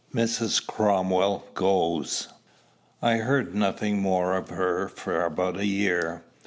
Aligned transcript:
MRS. 0.15 0.65
CROMWELL 0.65 1.43
GOES. 1.53 2.29
I 3.03 3.17
heard 3.17 3.53
nothing 3.53 3.99
more 4.01 4.35
of 4.35 4.49
her 4.49 4.87
for 4.87 5.23
about 5.23 5.57
a 5.57 5.65
year. 5.67 6.23